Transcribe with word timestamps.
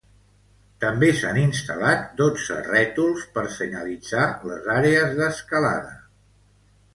També 0.83 1.09
s'han 1.17 1.35
instal·lat 1.41 2.07
dotze 2.21 2.57
rètols 2.69 3.27
per 3.37 3.43
senyalitzar 3.57 4.25
les 4.53 4.67
àrees 4.79 5.15
d'escalada. 5.21 5.95